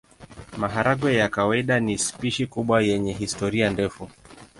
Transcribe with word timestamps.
Maharagwe 0.57 1.11
ya 1.15 1.29
kawaida 1.29 1.75
ni 1.79 1.97
spishi 2.05 2.47
kubwa 2.53 2.81
yenye 2.83 3.13
historia 3.13 3.69
ndefu. 3.69 4.09